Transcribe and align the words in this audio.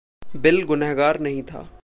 Bill 0.35 0.63
गुनहगार 0.63 1.19
नहीं 1.19 1.43
था। 1.43 1.71